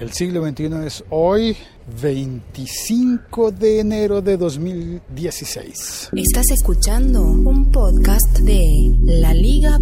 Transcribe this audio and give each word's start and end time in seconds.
El 0.00 0.12
siglo 0.12 0.42
XXI 0.42 0.86
es 0.86 1.04
hoy, 1.10 1.54
25 2.00 3.50
de 3.50 3.80
enero 3.80 4.22
de 4.22 4.38
2016. 4.38 6.08
Estás 6.16 6.50
escuchando 6.52 7.20
un 7.20 7.70
podcast 7.70 8.38
de 8.38 8.94
laliga.fm. 9.02 9.76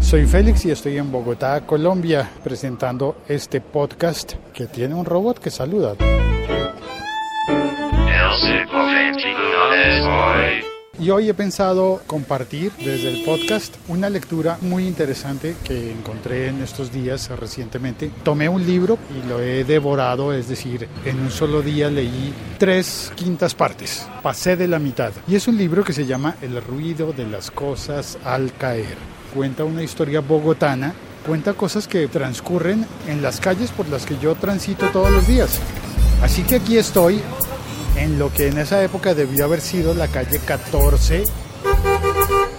Soy 0.00 0.26
Félix 0.26 0.66
y 0.66 0.72
estoy 0.72 0.98
en 0.98 1.10
Bogotá, 1.10 1.64
Colombia, 1.64 2.32
presentando 2.44 3.22
este 3.26 3.62
podcast 3.62 4.34
que 4.52 4.66
tiene 4.66 4.94
un 4.94 5.06
robot 5.06 5.38
que 5.38 5.50
saluda. 5.50 5.96
Y 11.00 11.10
hoy 11.10 11.28
he 11.28 11.34
pensado 11.34 12.02
compartir 12.08 12.72
desde 12.76 13.08
el 13.08 13.24
podcast 13.24 13.76
una 13.86 14.10
lectura 14.10 14.58
muy 14.62 14.84
interesante 14.84 15.54
que 15.62 15.92
encontré 15.92 16.48
en 16.48 16.60
estos 16.60 16.90
días 16.90 17.30
recientemente. 17.30 18.10
Tomé 18.24 18.48
un 18.48 18.66
libro 18.66 18.98
y 19.16 19.28
lo 19.28 19.38
he 19.38 19.62
devorado, 19.62 20.32
es 20.32 20.48
decir, 20.48 20.88
en 21.04 21.20
un 21.20 21.30
solo 21.30 21.62
día 21.62 21.88
leí 21.88 22.34
tres 22.58 23.12
quintas 23.14 23.54
partes. 23.54 24.08
Pasé 24.24 24.56
de 24.56 24.66
la 24.66 24.80
mitad. 24.80 25.12
Y 25.28 25.36
es 25.36 25.46
un 25.46 25.56
libro 25.56 25.84
que 25.84 25.92
se 25.92 26.04
llama 26.04 26.34
El 26.42 26.60
ruido 26.60 27.12
de 27.12 27.26
las 27.26 27.52
cosas 27.52 28.18
al 28.24 28.52
caer. 28.54 28.96
Cuenta 29.32 29.62
una 29.62 29.84
historia 29.84 30.18
bogotana, 30.18 30.94
cuenta 31.24 31.52
cosas 31.52 31.86
que 31.86 32.08
transcurren 32.08 32.84
en 33.06 33.22
las 33.22 33.38
calles 33.38 33.70
por 33.70 33.88
las 33.88 34.04
que 34.04 34.18
yo 34.18 34.34
transito 34.34 34.88
todos 34.88 35.12
los 35.12 35.28
días. 35.28 35.60
Así 36.22 36.42
que 36.42 36.56
aquí 36.56 36.76
estoy 36.76 37.20
en 37.98 38.18
lo 38.18 38.32
que 38.32 38.48
en 38.48 38.58
esa 38.58 38.82
época 38.82 39.14
debió 39.14 39.44
haber 39.44 39.60
sido 39.60 39.92
la 39.92 40.08
calle 40.08 40.38
14, 40.38 41.24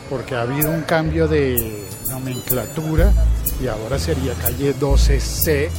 porque 0.10 0.36
ha 0.36 0.42
habido 0.42 0.70
un 0.70 0.82
cambio 0.82 1.28
de 1.28 1.86
nomenclatura 2.10 3.14
y 3.62 3.68
ahora 3.68 3.98
sería 3.98 4.34
calle 4.34 4.76
12C, 4.76 5.70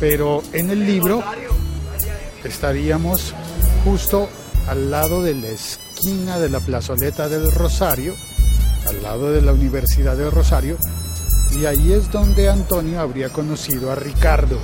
pero 0.00 0.42
en 0.52 0.70
el 0.70 0.84
libro 0.84 1.22
estaríamos 2.42 3.34
justo 3.84 4.28
al 4.68 4.90
lado 4.90 5.22
de 5.22 5.34
la 5.34 5.48
esquina 5.48 6.38
de 6.38 6.48
la 6.48 6.60
plazoleta 6.60 7.28
del 7.28 7.52
Rosario, 7.52 8.14
al 8.88 9.02
lado 9.02 9.30
de 9.30 9.42
la 9.42 9.52
Universidad 9.52 10.16
del 10.16 10.32
Rosario, 10.32 10.76
y 11.56 11.66
ahí 11.66 11.92
es 11.92 12.10
donde 12.10 12.48
Antonio 12.48 13.00
habría 13.00 13.28
conocido 13.28 13.92
a 13.92 13.94
Ricardo. 13.94 14.58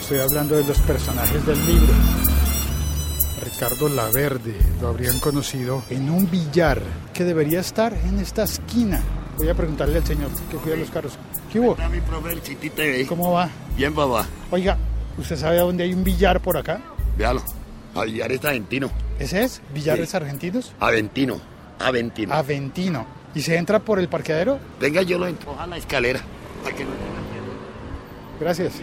Estoy 0.00 0.20
hablando 0.20 0.56
de 0.56 0.64
los 0.64 0.78
personajes 0.78 1.44
del 1.46 1.66
libro. 1.66 2.23
Ricardo 3.54 3.88
Laverde 3.88 4.56
lo 4.80 4.88
habrían 4.88 5.20
conocido 5.20 5.84
en 5.88 6.10
un 6.10 6.28
billar 6.28 6.82
que 7.12 7.22
debería 7.22 7.60
estar 7.60 7.94
en 7.94 8.18
esta 8.18 8.42
esquina. 8.42 9.00
Voy 9.36 9.48
a 9.48 9.54
preguntarle 9.54 9.98
al 9.98 10.04
señor 10.04 10.30
que 10.50 10.56
cuida 10.56 10.74
los 10.74 10.90
carros. 10.90 11.12
¿Qué 11.52 11.60
hubo? 11.60 11.76
mi 11.88 12.00
profe, 12.00 12.32
el 12.32 12.40
City 12.42 12.68
TV. 12.70 13.06
¿Cómo 13.06 13.30
va? 13.30 13.48
Bien, 13.76 13.94
papá. 13.94 14.26
Oiga, 14.50 14.76
¿usted 15.16 15.36
sabe 15.36 15.58
dónde 15.58 15.84
hay 15.84 15.94
un 15.94 16.02
billar 16.02 16.40
por 16.40 16.56
acá? 16.56 16.80
Véalo. 17.16 17.44
Avillar 17.94 18.32
es 18.32 18.44
argentino. 18.44 18.90
¿Ese 19.20 19.44
es? 19.44 19.62
¿Billares 19.72 20.10
Sí. 20.10 20.16
argentinos? 20.16 20.72
Aventino. 20.80 21.40
Aventino. 21.78 22.34
Aventino. 22.34 23.06
¿Y 23.36 23.42
se 23.42 23.56
entra 23.56 23.78
por 23.78 24.00
el 24.00 24.08
parqueadero? 24.08 24.58
Venga, 24.80 25.02
yo 25.02 25.16
lo 25.16 25.28
entro 25.28 25.58
a 25.60 25.66
la 25.68 25.76
escalera. 25.76 26.20
Para 26.64 26.74
que 26.74 26.84
no 26.84 26.90
Gracias. 28.40 28.74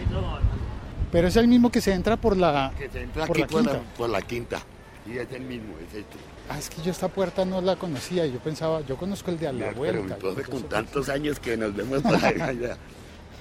Pero 1.12 1.28
es 1.28 1.36
el 1.36 1.46
mismo 1.46 1.70
que 1.70 1.80
se 1.82 1.92
entra 1.92 2.16
por 2.16 2.36
la, 2.36 2.72
que 2.76 2.88
se 2.88 3.02
entra 3.02 3.26
por 3.26 3.36
aquí 3.36 3.42
la 3.42 3.46
por 3.46 3.62
la, 3.64 3.70
quinta. 3.72 3.96
por 3.98 4.10
la 4.10 4.22
quinta. 4.22 4.62
Y 5.06 5.18
es 5.18 5.30
el 5.30 5.42
mismo, 5.42 5.74
es 5.78 5.94
este. 5.94 6.16
Ah, 6.48 6.58
es 6.58 6.70
que 6.70 6.80
yo 6.82 6.90
esta 6.90 7.08
puerta 7.08 7.44
no 7.44 7.60
la 7.60 7.76
conocía. 7.76 8.26
Yo 8.26 8.38
pensaba, 8.38 8.80
yo 8.80 8.96
conozco 8.96 9.30
el 9.30 9.38
de 9.38 9.48
a 9.48 9.52
la 9.52 9.58
Pero 9.66 9.74
vuelta. 9.74 10.18
Yo 10.18 10.34
con 10.50 10.62
tantos 10.64 11.08
años 11.10 11.38
que 11.38 11.56
nos 11.56 11.74
vemos 11.76 12.02
por 12.02 12.14
ahí. 12.24 12.58
ya. 12.60 12.76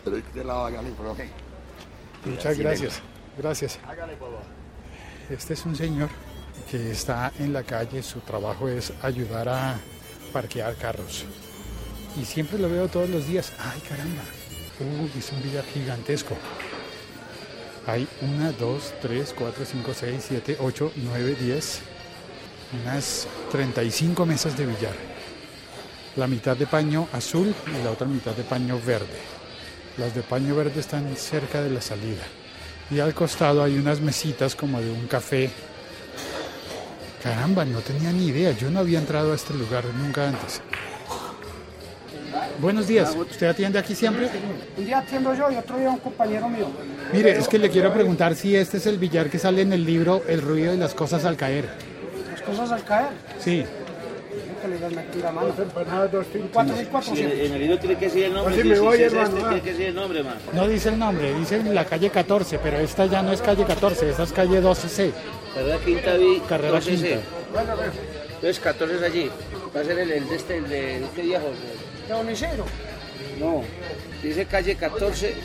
Pero 0.04 0.18
usted 0.18 0.46
la 0.46 0.66
hágale, 0.68 0.90
profe. 0.92 1.30
Muchas 2.26 2.58
gracias. 2.58 3.02
Gracias. 3.38 3.80
Hágale, 3.88 4.14
papá. 4.14 4.44
Este 5.30 5.54
es 5.54 5.66
un 5.66 5.76
señor 5.76 6.10
que 6.70 6.92
está 6.92 7.32
en 7.40 7.54
la 7.54 7.64
calle, 7.64 8.04
su 8.04 8.20
trabajo 8.20 8.68
es 8.68 8.92
ayudar 9.02 9.48
a 9.48 9.80
parquear 10.34 10.76
carros. 10.76 11.26
Y 12.20 12.26
siempre 12.26 12.60
lo 12.60 12.70
veo 12.70 12.90
todos 12.90 13.10
los 13.10 13.28
días. 13.28 13.54
¡Ay, 13.60 13.80
caramba! 13.88 14.24
Uy, 14.80 15.12
es 15.18 15.32
un 15.32 15.42
billar 15.42 15.64
gigantesco. 15.64 16.36
Hay 17.88 18.08
una, 18.22 18.52
dos, 18.52 18.94
tres, 19.02 19.34
cuatro, 19.36 19.66
cinco, 19.66 19.94
seis, 19.94 20.26
siete, 20.28 20.58
ocho, 20.60 20.92
nueve, 20.98 21.36
diez. 21.40 21.80
Unas 22.84 23.28
35 23.52 24.26
mesas 24.26 24.56
de 24.56 24.66
billar. 24.66 24.96
La 26.16 26.28
mitad 26.28 26.56
de 26.56 26.68
paño 26.68 27.08
azul 27.12 27.54
y 27.68 27.84
la 27.84 27.92
otra 27.92 28.08
mitad 28.08 28.34
de 28.34 28.44
paño 28.44 28.80
verde. 28.86 29.20
Las 29.98 30.14
de 30.14 30.22
paño 30.22 30.56
verde 30.56 30.80
están 30.80 31.16
cerca 31.18 31.62
de 31.62 31.70
la 31.70 31.82
salida. 31.82 32.24
Y 32.92 33.00
al 33.00 33.14
costado 33.14 33.64
hay 33.64 33.78
unas 33.78 34.00
mesitas 34.00 34.56
como 34.56 34.80
de 34.80 34.90
un 34.92 35.08
café. 35.08 35.50
Caramba, 37.24 37.66
no 37.66 37.80
tenía 37.80 38.12
ni 38.12 38.28
idea. 38.28 38.52
Yo 38.52 38.70
no 38.70 38.80
había 38.80 39.00
entrado 39.00 39.32
a 39.32 39.36
este 39.36 39.54
lugar 39.54 39.86
nunca 39.86 40.30
antes. 40.30 40.62
Buenos 42.62 42.88
días. 42.88 43.16
¿Usted 43.16 43.48
atiende 43.48 43.80
aquí 43.80 43.96
siempre? 43.96 44.30
Un 44.78 44.86
día 44.86 45.00
atiendo 45.00 45.34
yo 45.34 45.52
y 45.52 45.56
otro 45.56 45.78
día 45.78 45.90
un 45.90 45.98
compañero 45.98 46.48
mío. 46.48 46.68
Mire, 47.12 47.32
es 47.38 47.48
que 47.48 47.58
le 47.58 47.70
quiero 47.70 47.92
preguntar 47.94 48.36
si 48.36 48.56
este 48.56 48.78
es 48.78 48.86
el 48.86 48.98
billar 49.00 49.30
que 49.30 49.40
sale 49.40 49.62
en 49.64 49.74
el 49.74 49.84
libro 49.84 50.22
El 50.28 50.42
ruido 50.42 50.72
de 50.72 50.78
las 50.78 50.94
cosas 50.94 51.26
al 51.26 51.36
caer. 51.38 51.66
Las 52.32 52.42
cosas 52.42 52.72
al 52.72 52.84
caer. 52.84 53.08
Sí. 53.40 53.66
464, 56.54 57.12
En, 57.12 57.18
sí. 57.18 57.24
en 57.46 57.54
el 57.54 57.60
libro 57.62 57.80
tiene 57.80 57.96
que 57.98 58.06
decir 58.06 58.26
el 58.26 58.34
nombre. 58.34 58.56
Si- 58.56 58.64
me 58.68 58.76
si- 58.76 58.82
voy, 58.82 58.98
si 58.98 59.04
es 59.04 59.14
hermano, 59.14 59.30
este, 59.38 59.42
tiene 59.50 59.62
que 59.62 59.70
decir 59.72 59.86
el 59.88 59.96
nombre, 59.96 60.24
man. 60.24 60.36
No 60.54 60.68
dice 60.68 60.90
el 60.90 61.00
nombre, 61.00 61.34
dice 61.34 61.64
la 61.64 61.86
calle 61.86 62.10
14, 62.12 62.60
pero 62.60 62.78
esta 62.78 63.06
ya 63.08 63.24
no 63.24 63.32
es 63.34 63.42
calle 63.42 63.66
14, 63.66 64.10
esta 64.12 64.24
es 64.24 64.32
calle 64.32 64.62
12C. 64.62 65.12
Carrera 65.56 65.78
Quinta 65.84 66.14
vi. 66.16 66.42
Carrera 66.48 66.80
12C. 66.80 66.86
Quinta. 66.96 67.20
Entonces 68.36 68.60
14 68.60 68.96
es 68.98 69.02
allí. 69.02 69.30
Va 69.76 69.82
a 69.82 69.84
ser 69.84 69.98
el, 70.00 70.12
el 70.12 70.30
de 70.30 70.36
este, 70.36 70.58
el 70.58 70.70
de 70.70 71.04
este 71.06 71.22
viejo. 71.24 71.46
De 72.08 72.14
Onicero. 72.14 72.66
No. 73.40 73.64
Dice 74.22 74.46
calle 74.46 74.76
14. 74.76 75.36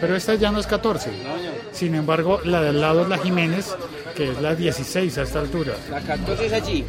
Pero 0.00 0.16
esta 0.16 0.34
ya 0.34 0.50
no 0.50 0.60
es 0.60 0.66
14. 0.66 1.10
No, 1.10 1.36
señor. 1.36 1.52
Sin 1.72 1.94
embargo, 1.94 2.40
la 2.44 2.62
del 2.62 2.80
lado 2.80 3.02
es 3.02 3.08
la 3.08 3.18
Jiménez, 3.18 3.74
que 4.14 4.30
es 4.30 4.40
la 4.40 4.54
16 4.54 5.18
a 5.18 5.22
esta 5.22 5.40
altura. 5.40 5.74
La 5.90 6.00
14 6.00 6.46
es 6.46 6.52
allí. 6.52 6.84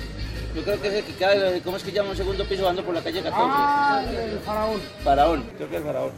Yo 0.55 0.63
creo 0.63 0.81
que 0.81 0.87
es 0.89 0.93
el 0.95 1.03
que 1.05 1.13
cae, 1.13 1.61
¿cómo 1.61 1.77
es 1.77 1.83
que 1.83 1.91
llama 1.91 2.09
un 2.09 2.17
segundo 2.17 2.45
piso 2.45 2.67
ando 2.67 2.83
por 2.83 2.93
la 2.93 3.01
calle 3.01 3.21
14? 3.21 3.37
Ah, 3.39 4.03
el 4.11 4.39
faraón. 4.39 4.81
Faraón. 5.03 5.43
Creo 5.57 5.69
que 5.69 5.77
es 5.77 5.83
Faraón. 5.83 6.11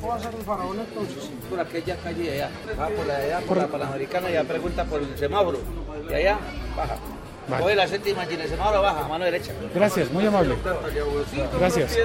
¿Cómo 0.00 0.12
va 0.12 0.16
a 0.16 0.20
ser 0.20 0.34
el 0.34 0.44
faraón 0.44 0.78
entonces? 0.80 1.30
Por 1.48 1.60
aquella 1.60 1.96
calle 1.96 2.22
de 2.22 2.32
allá. 2.32 2.50
Va 2.78 2.88
por 2.88 3.06
la 3.06 3.18
de 3.18 3.24
allá, 3.34 3.46
por 3.46 3.56
la 3.56 3.66
Panamericana, 3.66 4.30
ya 4.30 4.44
pregunta 4.44 4.84
por 4.84 5.02
el 5.02 5.18
semáforo. 5.18 5.58
Y 6.10 6.14
allá, 6.14 6.38
baja. 6.76 6.96
Vale. 7.48 7.62
Coge 7.62 7.76
la 7.76 7.86
séptima 7.86 8.24
baja, 8.58 9.08
mano 9.08 9.24
derecha. 9.24 9.52
Gracias, 9.74 10.10
muy 10.10 10.26
amable. 10.26 10.56
Gracias. 11.58 11.96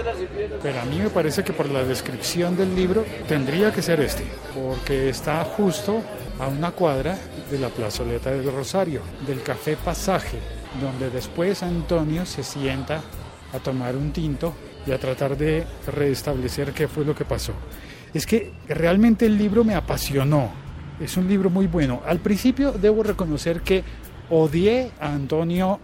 Pero 0.61 0.79
a 0.79 0.85
mí 0.85 0.99
me 0.99 1.09
parece 1.09 1.43
que 1.43 1.51
por 1.51 1.67
la 1.69 1.83
descripción 1.83 2.55
del 2.55 2.75
libro 2.75 3.03
tendría 3.27 3.71
que 3.71 3.81
ser 3.81 3.99
este, 4.01 4.23
porque 4.53 5.09
está 5.09 5.43
justo 5.43 6.01
a 6.39 6.47
una 6.47 6.71
cuadra 6.71 7.17
de 7.49 7.59
la 7.59 7.69
plazoleta 7.69 8.31
del 8.31 8.51
Rosario, 8.51 9.01
del 9.25 9.41
Café 9.41 9.77
Pasaje, 9.77 10.37
donde 10.79 11.09
después 11.09 11.63
Antonio 11.63 12.25
se 12.25 12.43
sienta 12.43 13.01
a 13.53 13.59
tomar 13.59 13.95
un 13.95 14.11
tinto 14.11 14.53
y 14.85 14.91
a 14.91 14.99
tratar 14.99 15.37
de 15.37 15.65
restablecer 15.87 16.71
qué 16.71 16.87
fue 16.87 17.05
lo 17.05 17.15
que 17.15 17.25
pasó. 17.25 17.53
Es 18.13 18.25
que 18.25 18.51
realmente 18.67 19.25
el 19.25 19.37
libro 19.37 19.63
me 19.63 19.75
apasionó. 19.75 20.51
Es 20.99 21.17
un 21.17 21.27
libro 21.27 21.49
muy 21.49 21.67
bueno. 21.67 22.01
Al 22.05 22.19
principio 22.19 22.71
debo 22.71 23.03
reconocer 23.03 23.61
que 23.61 23.83
odié 24.31 24.91
a 24.99 25.13
Antonio 25.13 25.79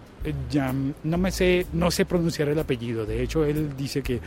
no 1.03 1.17
me 1.17 1.31
sé, 1.31 1.65
no 1.73 1.91
sé 1.91 2.05
pronunciar 2.05 2.49
el 2.49 2.59
apellido. 2.59 3.05
De 3.05 3.21
hecho, 3.21 3.45
él 3.45 3.75
dice 3.77 4.01
que 4.01 4.19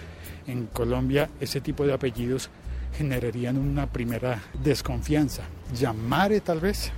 en 0.47 0.66
Colombia 0.66 1.28
ese 1.41 1.60
tipo 1.60 1.86
de 1.86 1.92
apellidos 1.92 2.50
generarían 2.97 3.59
una 3.59 3.86
primera 3.86 4.42
desconfianza. 4.62 5.42
Llamare 5.74 6.41
tal 6.41 6.60
vez. 6.60 6.92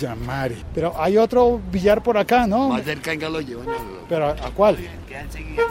Llamare. 0.00 0.56
Pero 0.74 1.00
hay 1.00 1.16
otro 1.16 1.60
billar 1.70 2.02
por 2.02 2.18
acá, 2.18 2.46
¿no? 2.46 2.70
Más 2.70 2.84
cerca, 2.84 3.14
lo 3.28 3.40
llevan. 3.40 3.66
Pero 4.08 4.28
¿a 4.28 4.50
cuál? 4.54 4.76
Queda 5.08 5.22
enseguida. 5.22 5.62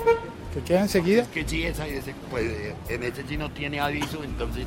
¿Que 0.53 0.61
queda 0.61 0.81
enseguida? 0.81 1.25
que 1.31 1.43
sí, 1.45 1.63
esa, 1.63 1.85
ese, 1.87 2.13
pues 2.31 2.45
en 2.87 3.03
ese 3.03 3.23
sí 3.27 3.35
no 3.35 3.51
tiene 3.51 3.81
aviso, 3.81 4.23
entonces 4.23 4.65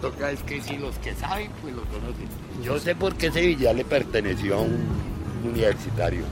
toca 0.00 0.30
es 0.30 0.42
que 0.44 0.62
si 0.62 0.78
los 0.78 0.96
que 0.98 1.14
saben, 1.14 1.50
pues 1.60 1.74
lo 1.74 1.82
conocen. 1.84 2.26
Yo 2.64 2.78
sé 2.78 2.94
por 2.94 3.14
qué 3.16 3.26
ese 3.26 3.42
billar 3.42 3.74
le 3.74 3.84
perteneció 3.84 4.56
a 4.56 4.60
un 4.62 5.19
universitario. 5.48 6.22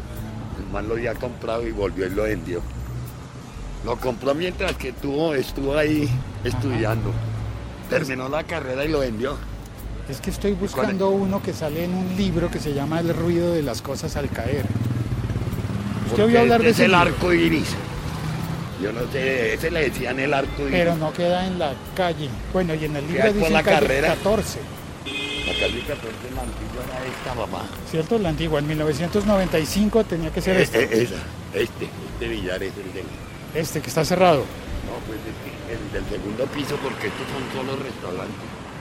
El 0.58 0.72
man 0.72 0.88
lo 0.88 0.94
había 0.94 1.14
comprado 1.14 1.66
y 1.66 1.72
volvió 1.72 2.06
y 2.06 2.10
lo 2.10 2.24
vendió. 2.24 2.60
Lo 3.84 3.96
compró 3.96 4.34
mientras 4.34 4.76
que 4.76 4.92
tuvo, 4.92 5.34
estuvo 5.34 5.76
ahí 5.76 6.08
estudiando. 6.44 7.12
Terminó 7.88 8.28
la 8.28 8.44
carrera 8.44 8.84
y 8.84 8.88
lo 8.88 9.00
vendió. 9.00 9.36
Es 10.08 10.20
que 10.20 10.30
estoy 10.30 10.52
buscando 10.52 11.10
uno 11.10 11.42
que 11.42 11.52
sale 11.52 11.84
en 11.84 11.94
un 11.94 12.16
libro 12.16 12.50
que 12.50 12.58
se 12.58 12.72
llama 12.74 13.00
El 13.00 13.14
ruido 13.14 13.52
de 13.52 13.62
las 13.62 13.82
cosas 13.82 14.16
al 14.16 14.28
caer. 14.30 14.64
Usted 16.06 16.08
Porque 16.10 16.22
oyó 16.22 16.40
hablar 16.40 16.62
de 16.62 16.70
este 16.70 16.70
es 16.70 16.76
ese 16.76 16.84
el 16.86 16.90
libro? 16.92 17.06
arco 17.14 17.32
iris. 17.32 17.68
Yo 18.82 18.92
no 18.92 19.00
sé, 19.12 19.54
ese 19.54 19.70
le 19.70 19.90
decían 19.90 20.18
el 20.18 20.32
arco 20.32 20.62
iris. 20.62 20.70
Pero 20.72 20.96
no 20.96 21.12
queda 21.12 21.46
en 21.46 21.58
la 21.58 21.72
calle. 21.94 22.28
Bueno, 22.52 22.74
y 22.74 22.84
en 22.84 22.96
el 22.96 23.06
libro 23.06 23.32
dice 23.32 23.50
la 23.50 23.62
calle 23.62 23.80
carrera. 23.80 24.08
14. 24.14 24.58
La 25.48 25.54
calle 25.60 25.80
14 25.80 26.28
en 26.28 26.34
la 26.34 26.42
antigua 26.42 26.82
era 26.86 27.04
esta, 27.06 27.34
mamá. 27.34 27.66
¿Cierto? 27.90 28.18
La 28.18 28.28
antigua. 28.28 28.58
En 28.60 28.66
1995 28.68 30.04
tenía 30.04 30.30
que 30.30 30.40
ser 30.42 30.56
Eh, 30.58 30.62
este. 30.62 30.82
eh, 30.84 31.02
esa, 31.02 31.14
este, 31.54 31.84
este 32.12 32.28
billar 32.28 32.62
es 32.62 32.72
el 32.76 32.92
del... 32.92 33.04
Este 33.54 33.80
que 33.80 33.88
está 33.88 34.04
cerrado. 34.04 34.40
No, 34.40 34.98
pues 35.06 35.18
es 35.20 35.34
que 35.42 35.72
el 35.74 35.92
del 35.92 36.04
segundo 36.10 36.44
piso 36.46 36.76
porque 36.82 37.06
estos 37.08 37.26
son 37.32 37.42
solo 37.66 37.82
restaurantes. 37.82 38.36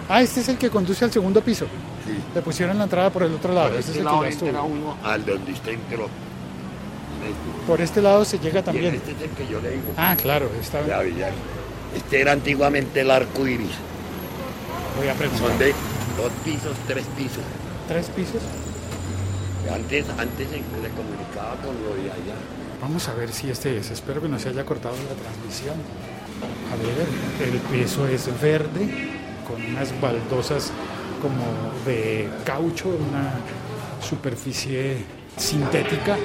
Ah, 0.09 0.21
este 0.21 0.41
es 0.41 0.49
el 0.49 0.57
que 0.57 0.69
conduce 0.69 1.03
al 1.05 1.11
segundo 1.11 1.41
piso. 1.41 1.65
Sí. 2.05 2.13
Le 2.35 2.41
pusieron 2.41 2.77
la 2.77 2.83
entrada 2.85 3.09
por 3.09 3.23
el 3.23 3.33
otro 3.33 3.53
lado. 3.53 3.69
Por 3.69 3.79
Este 3.79 3.91
es 3.91 3.97
este 3.97 3.99
el 3.99 4.05
que 4.05 4.11
lado 4.11 4.23
ya 4.23 4.29
entra 4.47 4.61
uno 4.61 4.97
al 5.03 5.25
donde 5.25 5.51
usted 5.51 5.71
entró. 5.73 6.09
Por 7.65 7.81
este 7.81 8.01
lado 8.01 8.23
se 8.25 8.39
llega 8.39 8.61
también. 8.63 8.95
este 8.95 9.11
es 9.11 9.21
el 9.21 9.29
que 9.31 9.47
yo 9.51 9.59
le 9.61 9.71
digo. 9.71 9.93
Ah, 9.97 10.15
claro. 10.21 10.49
Está... 10.61 10.81
Billar. 11.01 11.31
Este 11.95 12.21
era 12.21 12.31
antiguamente 12.33 13.01
el 13.01 13.11
arco 13.11 13.47
iris. 13.47 13.71
Voy 14.97 15.07
a 15.09 15.13
preguntar. 15.13 15.47
Son 15.49 15.57
de 15.59 15.73
dos 16.17 16.31
pisos, 16.43 16.75
tres 16.87 17.05
pisos. 17.15 17.43
¿Tres 17.87 18.07
pisos? 18.07 18.41
Antes, 19.73 20.05
antes 20.17 20.47
se, 20.49 20.55
se 20.55 20.89
comunicaba 20.95 21.55
con 21.63 21.75
lo 21.83 21.95
de 21.95 22.11
allá. 22.11 22.35
Vamos 22.81 23.07
a 23.07 23.13
ver 23.13 23.31
si 23.31 23.49
este 23.49 23.77
es. 23.77 23.91
Espero 23.91 24.21
que 24.21 24.27
no 24.27 24.39
se 24.39 24.49
haya 24.49 24.65
cortado 24.65 24.95
la 24.95 25.15
transmisión. 25.15 25.75
A 26.71 26.75
ver, 26.75 27.49
el 27.49 27.59
piso 27.59 28.07
es 28.07 28.29
verde 28.41 29.09
con 29.47 29.63
unas 29.63 29.99
baldosas 29.99 30.71
como 31.21 31.43
de 31.85 32.29
caucho, 32.45 32.89
una 32.89 33.33
superficie 34.01 35.03
sintética. 35.37 36.17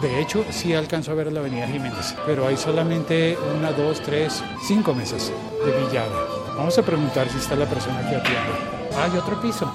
De 0.00 0.20
hecho, 0.20 0.44
sí 0.50 0.74
alcanzo 0.74 1.12
a 1.12 1.14
ver 1.14 1.30
la 1.32 1.40
avenida 1.40 1.66
Jiménez, 1.66 2.14
pero 2.26 2.46
hay 2.46 2.56
solamente 2.56 3.36
una, 3.56 3.72
dos, 3.72 4.00
tres, 4.00 4.42
cinco 4.66 4.94
mesas 4.94 5.30
de 5.64 5.86
billar. 5.86 6.08
Vamos 6.56 6.76
a 6.78 6.82
preguntar 6.82 7.28
si 7.28 7.38
está 7.38 7.54
la 7.54 7.66
persona 7.66 8.00
que 8.00 8.16
atiende. 8.16 8.81
Ah, 8.96 9.04
hay 9.04 9.16
otro 9.16 9.40
piso. 9.40 9.70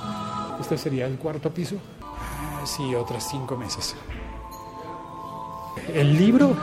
Este 0.59 0.77
sería 0.77 1.05
el 1.05 1.17
cuarto 1.17 1.49
piso. 1.51 1.75
Ah, 2.01 2.65
sí, 2.65 2.93
otras 2.95 3.27
cinco 3.29 3.55
mesas. 3.57 3.95
El 5.93 6.17
libro 6.17 6.55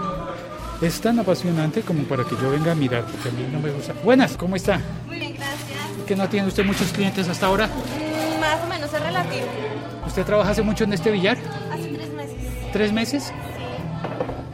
es 0.80 1.00
tan 1.00 1.18
apasionante 1.18 1.82
como 1.82 2.02
para 2.04 2.24
que 2.24 2.36
yo 2.36 2.50
venga 2.50 2.72
a 2.72 2.74
mirar, 2.74 3.04
porque 3.04 3.28
a 3.28 3.32
mí 3.32 3.46
no 3.50 3.60
me 3.60 3.70
gusta. 3.70 3.94
Buenas, 4.04 4.36
¿cómo 4.36 4.56
está? 4.56 4.80
Muy 5.06 5.18
bien, 5.18 5.34
gracias. 5.36 6.06
¿Que 6.06 6.16
no 6.16 6.28
tiene 6.28 6.48
usted 6.48 6.64
muchos 6.64 6.92
clientes 6.92 7.28
hasta 7.28 7.46
ahora? 7.46 7.66
Mm, 7.68 8.40
Más 8.40 8.62
o 8.62 8.66
menos 8.66 8.92
es 8.92 9.00
relativo. 9.00 9.46
¿Usted 10.06 10.24
trabaja 10.24 10.50
hace 10.50 10.62
mucho 10.62 10.84
en 10.84 10.92
este 10.92 11.10
billar? 11.10 11.38
Hace 11.72 11.88
tres 11.88 12.12
meses. 12.12 12.36
¿Tres 12.72 12.92
meses? 12.92 13.32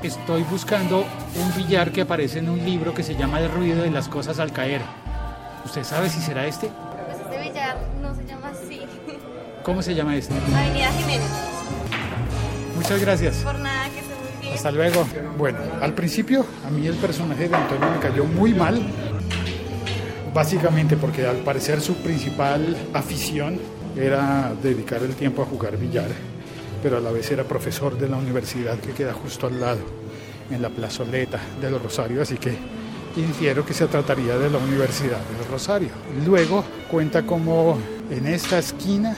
Estoy 0.03 0.43
buscando 0.45 1.05
un 1.37 1.55
billar 1.57 1.93
que 1.93 2.03
aparece 2.03 2.39
en 2.39 2.49
un 2.49 2.65
libro 2.65 2.95
que 2.95 3.03
se 3.03 3.17
llama 3.17 3.41
El 3.41 3.51
ruido 3.51 3.83
de 3.83 3.91
las 3.91 4.09
cosas 4.09 4.39
al 4.39 4.53
caer. 4.53 4.81
¿Usted 5.65 5.85
sabe 5.85 6.09
si 6.09 6.21
será 6.21 6.47
este 6.47 6.71
¿Cómo 9.63 9.83
se 9.83 9.95
llama 9.95 10.17
este? 10.17 10.35
Avenida 10.35 10.91
Jiménez. 10.93 11.29
Muchas 12.77 13.01
gracias. 13.01 13.37
Por 13.39 13.59
nada, 13.59 13.89
que 13.91 14.01
esté 14.01 14.15
muy 14.15 14.41
bien. 14.41 14.55
Hasta 14.55 14.71
luego. 14.71 15.07
Bueno, 15.37 15.59
al 15.81 15.95
principio 15.95 16.47
a 16.67 16.71
mí 16.71 16.87
el 16.87 16.97
personaje 16.97 17.49
de 17.49 17.55
Antonio 17.55 17.91
me 17.91 17.99
cayó 18.01 18.25
muy 18.25 18.55
mal, 18.55 18.81
básicamente 20.33 20.97
porque 20.97 21.27
al 21.27 21.39
parecer 21.39 21.81
su 21.81 21.95
principal 21.97 22.77
afición 22.95 23.61
era 23.97 24.53
dedicar 24.63 25.03
el 25.03 25.15
tiempo 25.15 25.43
a 25.43 25.45
jugar 25.45 25.77
billar, 25.77 26.09
pero 26.83 26.97
a 26.97 27.01
la 27.01 27.11
vez 27.11 27.31
era 27.31 27.45
profesor 27.45 27.99
de 27.99 28.09
la 28.09 28.17
universidad 28.17 28.79
que 28.79 28.93
queda 28.93 29.13
justo 29.13 29.47
al 29.47 29.61
lado, 29.61 29.81
en 30.51 30.63
la 30.63 30.71
plazoleta 30.71 31.39
del 31.61 31.79
Rosario, 31.79 32.23
así 32.23 32.39
que 32.39 32.57
infiero 33.17 33.65
que 33.65 33.75
se 33.75 33.87
trataría 33.87 34.39
de 34.39 34.51
la 34.51 34.59
Universidad 34.59 35.19
del 35.19 35.49
Rosario. 35.51 35.91
Luego 36.27 36.65
cuenta 36.91 37.23
como 37.23 37.79
en 38.11 38.27
esta 38.27 38.59
esquina 38.59 39.17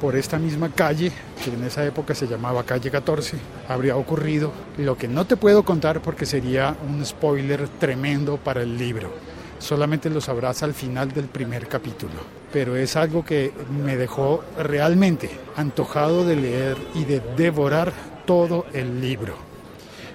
por 0.00 0.16
esta 0.16 0.38
misma 0.38 0.68
calle, 0.68 1.12
que 1.44 1.50
en 1.50 1.62
esa 1.62 1.84
época 1.84 2.14
se 2.14 2.26
llamaba 2.26 2.64
calle 2.64 2.90
14, 2.90 3.36
habría 3.68 3.96
ocurrido 3.96 4.52
lo 4.76 4.96
que 4.96 5.06
no 5.06 5.26
te 5.26 5.36
puedo 5.36 5.62
contar 5.62 6.02
porque 6.02 6.26
sería 6.26 6.76
un 6.88 7.06
spoiler 7.06 7.68
tremendo 7.68 8.36
para 8.36 8.62
el 8.62 8.76
libro. 8.76 9.12
Solamente 9.60 10.10
lo 10.10 10.20
sabrás 10.20 10.64
al 10.64 10.74
final 10.74 11.12
del 11.12 11.26
primer 11.26 11.68
capítulo. 11.68 12.14
Pero 12.52 12.74
es 12.74 12.96
algo 12.96 13.24
que 13.24 13.52
me 13.84 13.96
dejó 13.96 14.42
realmente 14.58 15.30
antojado 15.54 16.26
de 16.26 16.34
leer 16.34 16.76
y 16.96 17.04
de 17.04 17.20
devorar 17.36 17.92
todo 18.26 18.66
el 18.72 19.00
libro. 19.00 19.51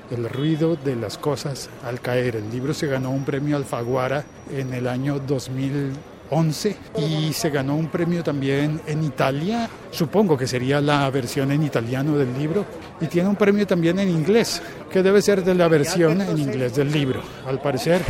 El 0.09 0.29
ruido 0.29 0.75
de 0.75 0.95
las 0.95 1.17
cosas 1.17 1.69
al 1.83 1.99
caer. 1.99 2.37
El 2.37 2.49
libro 2.49 2.73
se 2.73 2.87
ganó 2.87 3.11
un 3.11 3.25
premio 3.25 3.57
Alfaguara 3.57 4.23
en 4.51 4.73
el 4.73 4.87
año 4.87 5.19
2011 5.19 6.77
y 6.97 7.33
se 7.33 7.49
ganó 7.49 7.75
un 7.75 7.87
premio 7.87 8.23
también 8.23 8.79
en 8.87 9.03
Italia. 9.03 9.69
Supongo 9.91 10.37
que 10.37 10.47
sería 10.47 10.79
la 10.79 11.09
versión 11.09 11.51
en 11.51 11.63
italiano 11.63 12.17
del 12.17 12.37
libro. 12.37 12.65
Y 13.01 13.07
tiene 13.07 13.29
un 13.29 13.35
premio 13.35 13.67
también 13.67 13.99
en 13.99 14.09
inglés, 14.09 14.61
que 14.89 15.03
debe 15.03 15.21
ser 15.21 15.43
de 15.43 15.55
la 15.55 15.67
versión 15.67 16.21
en 16.21 16.37
inglés 16.37 16.75
del 16.75 16.91
libro. 16.91 17.21
Al 17.45 17.61
parecer 17.61 18.01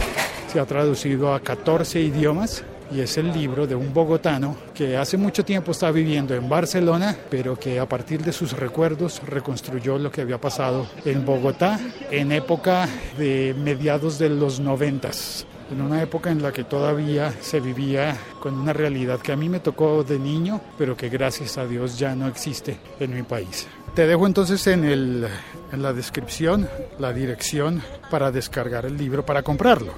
se 0.52 0.60
ha 0.60 0.66
traducido 0.66 1.34
a 1.34 1.40
14 1.40 2.00
idiomas 2.00 2.64
y 2.92 3.02
es 3.02 3.18
el 3.18 3.32
libro 3.32 3.68
de 3.68 3.76
un 3.76 3.94
bogotano 3.94 4.56
que 4.74 4.98
hace 4.98 5.18
mucho 5.18 5.44
tiempo 5.44 5.72
está 5.72 5.92
viviendo 5.92 6.34
en 6.34 6.48
Barcelona, 6.48 7.16
pero 7.30 7.58
que 7.58 7.80
a 7.80 7.88
partir 7.88 8.24
de 8.24 8.32
sus 8.32 8.54
recuerdos 8.54 9.22
reconstruyó 9.26 9.98
lo 9.98 10.12
que 10.12 10.22
había 10.22 10.40
pasado 10.40 10.88
en 11.06 11.26
Bogotá 11.26 11.80
en 12.12 12.32
época 12.32 12.88
de 13.18 13.56
mediados 13.58 14.18
de 14.20 14.30
los 14.30 14.60
noventas. 14.60 15.46
En 15.70 15.82
una 15.82 16.02
época 16.02 16.32
en 16.32 16.42
la 16.42 16.54
que 16.54 16.64
todavía 16.64 17.34
se 17.42 17.60
vivía 17.60 18.18
con 18.40 18.54
una 18.54 18.72
realidad 18.72 19.20
que 19.20 19.34
a 19.34 19.36
mí 19.36 19.50
me 19.50 19.60
tocó 19.60 20.04
de 20.04 20.18
niño, 20.18 20.62
pero 20.78 20.96
que 20.96 21.10
gracias 21.10 21.58
a 21.58 21.66
Dios 21.66 22.00
ya 22.00 22.16
no 22.16 22.28
existe 22.28 22.78
en 23.02 23.14
mi 23.14 23.24
país. 23.24 23.68
Te 23.94 24.08
dejo 24.08 24.28
entonces 24.28 24.66
en, 24.68 24.86
el, 24.86 25.28
en 25.74 25.82
la 25.82 25.92
descripción 25.92 26.70
la 27.00 27.12
dirección 27.12 27.82
para 28.10 28.32
descargar 28.32 28.86
el 28.86 28.96
libro, 28.96 29.26
para 29.26 29.44
comprarlo. 29.44 29.94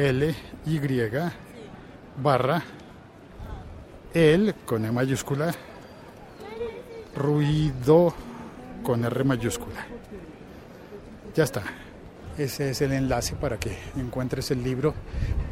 bit.ly 0.00 1.10
barra 2.22 2.62
el 4.14 4.54
con 4.64 4.84
E 4.86 4.90
mayúscula, 4.90 5.54
ruido 7.14 8.14
con 8.82 9.04
R 9.04 9.24
mayúscula. 9.24 9.86
Ya 11.34 11.44
está. 11.44 11.62
Ese 12.38 12.70
es 12.70 12.80
el 12.80 12.92
enlace 12.92 13.36
para 13.36 13.58
que 13.58 13.76
encuentres 13.96 14.50
el 14.50 14.64
libro. 14.64 14.94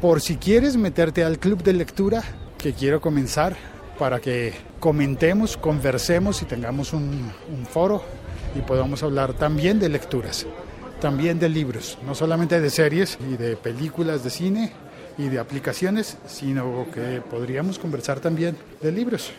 Por 0.01 0.19
si 0.19 0.37
quieres 0.37 0.77
meterte 0.77 1.23
al 1.23 1.37
club 1.37 1.61
de 1.61 1.73
lectura 1.73 2.23
que 2.57 2.73
quiero 2.73 2.99
comenzar 2.99 3.55
para 3.99 4.19
que 4.19 4.53
comentemos, 4.79 5.57
conversemos 5.57 6.41
y 6.41 6.45
tengamos 6.45 6.93
un 6.93 7.31
foro 7.69 8.03
y 8.55 8.61
podamos 8.61 9.03
hablar 9.03 9.33
también 9.33 9.79
de 9.79 9.89
lecturas, 9.89 10.47
también 10.99 11.39
de 11.39 11.49
libros, 11.49 11.97
no 12.05 12.13
solamente 12.13 12.59
de 12.59 12.69
series 12.69 13.17
y 13.31 13.37
de 13.37 13.55
películas 13.55 14.23
de 14.23 14.29
cine 14.29 14.71
y 15.17 15.29
de 15.29 15.39
aplicaciones, 15.39 16.17
sino 16.27 16.85
que 16.93 17.21
podríamos 17.21 17.79
conversar 17.79 18.19
también 18.19 18.57
de 18.81 18.91
libros. 18.91 19.31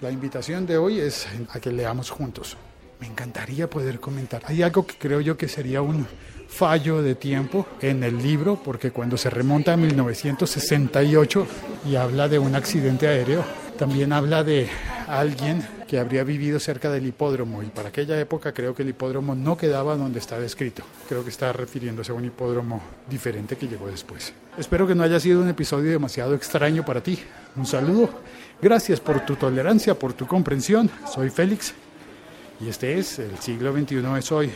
La 0.00 0.10
invitación 0.10 0.66
de 0.66 0.78
hoy 0.78 1.00
es 1.00 1.26
a 1.50 1.60
que 1.60 1.72
leamos 1.72 2.10
juntos. 2.10 2.56
Me 3.00 3.06
encantaría 3.06 3.68
poder 3.68 4.00
comentar. 4.00 4.42
Hay 4.46 4.62
algo 4.62 4.86
que 4.86 4.96
creo 4.96 5.20
yo 5.20 5.36
que 5.36 5.48
sería 5.48 5.82
un 5.82 6.06
fallo 6.48 7.02
de 7.02 7.14
tiempo 7.14 7.66
en 7.80 8.04
el 8.04 8.22
libro, 8.22 8.60
porque 8.62 8.90
cuando 8.90 9.16
se 9.16 9.30
remonta 9.30 9.72
a 9.72 9.76
1968 9.76 11.46
y 11.86 11.96
habla 11.96 12.28
de 12.28 12.38
un 12.38 12.54
accidente 12.54 13.08
aéreo, 13.08 13.44
también 13.82 14.12
habla 14.12 14.44
de 14.44 14.68
alguien 15.08 15.60
que 15.88 15.98
habría 15.98 16.22
vivido 16.22 16.60
cerca 16.60 16.88
del 16.88 17.04
hipódromo 17.04 17.64
y 17.64 17.66
para 17.66 17.88
aquella 17.88 18.16
época 18.20 18.54
creo 18.54 18.76
que 18.76 18.84
el 18.84 18.90
hipódromo 18.90 19.34
no 19.34 19.56
quedaba 19.56 19.96
donde 19.96 20.20
está 20.20 20.38
descrito. 20.38 20.84
Creo 21.08 21.24
que 21.24 21.30
está 21.30 21.52
refiriéndose 21.52 22.12
a 22.12 22.14
un 22.14 22.24
hipódromo 22.24 22.80
diferente 23.10 23.56
que 23.56 23.66
llegó 23.66 23.88
después. 23.88 24.34
Espero 24.56 24.86
que 24.86 24.94
no 24.94 25.02
haya 25.02 25.18
sido 25.18 25.42
un 25.42 25.48
episodio 25.48 25.90
demasiado 25.90 26.36
extraño 26.36 26.84
para 26.84 27.02
ti. 27.02 27.18
Un 27.56 27.66
saludo. 27.66 28.08
Gracias 28.62 29.00
por 29.00 29.26
tu 29.26 29.34
tolerancia, 29.34 29.98
por 29.98 30.12
tu 30.12 30.28
comprensión. 30.28 30.88
Soy 31.12 31.28
Félix 31.30 31.74
y 32.60 32.68
este 32.68 33.00
es 33.00 33.18
El 33.18 33.36
siglo 33.38 33.72
XXI 33.72 33.96
es 34.16 34.30
hoy. 34.30 34.52